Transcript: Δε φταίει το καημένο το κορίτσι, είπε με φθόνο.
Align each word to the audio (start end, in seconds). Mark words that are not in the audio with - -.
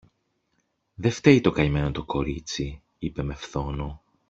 Δε 0.95 1.09
φταίει 1.09 1.41
το 1.41 1.51
καημένο 1.51 1.91
το 1.91 2.03
κορίτσι, 2.03 2.81
είπε 2.97 3.23
με 3.23 3.33
φθόνο. 3.35 4.01